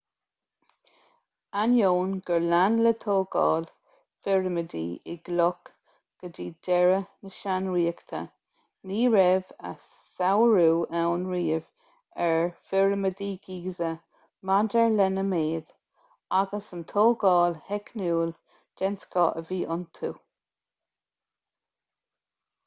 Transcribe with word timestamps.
ainneoin 1.63 2.13
gur 2.27 2.45
lean 2.51 2.77
le 2.85 2.91
tógáil 3.01 3.65
phirimidí 4.27 4.81
i 5.11 5.13
gcloch 5.27 5.69
go 6.23 6.29
dtí 6.37 6.45
deireadh 6.67 7.11
na 7.27 7.33
sean-ríochta 7.39 8.21
ní 8.93 9.01
raibh 9.15 9.53
a 9.71 9.73
sárú 9.89 10.63
ann 11.01 11.25
riamh 11.35 11.69
ar 12.29 12.49
phirimidí 12.71 13.27
giza 13.45 13.89
maidir 14.51 14.87
lena 14.97 15.25
méid 15.35 15.69
agus 16.41 16.71
an 16.79 16.81
tógáil 16.95 17.59
theicniúil 17.69 18.33
den 18.81 18.97
scoth 19.05 19.37
a 19.43 19.45
bhí 19.51 19.61
iontu 19.69 20.11